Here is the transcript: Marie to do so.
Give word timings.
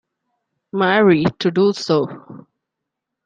Marie 0.71 1.27
to 1.37 1.51
do 1.51 1.71
so. 1.73 2.47